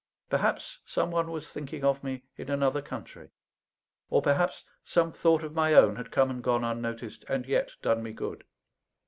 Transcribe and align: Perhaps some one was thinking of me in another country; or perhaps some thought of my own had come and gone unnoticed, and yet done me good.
Perhaps 0.31 0.79
some 0.83 1.11
one 1.11 1.29
was 1.29 1.51
thinking 1.51 1.83
of 1.83 2.03
me 2.03 2.23
in 2.35 2.49
another 2.49 2.81
country; 2.81 3.29
or 4.09 4.19
perhaps 4.19 4.65
some 4.83 5.11
thought 5.11 5.43
of 5.43 5.53
my 5.53 5.75
own 5.75 5.95
had 5.95 6.09
come 6.09 6.31
and 6.31 6.41
gone 6.43 6.63
unnoticed, 6.63 7.23
and 7.29 7.45
yet 7.45 7.73
done 7.83 8.01
me 8.01 8.11
good. 8.11 8.43